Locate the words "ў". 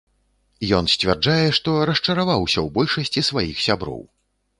2.61-2.67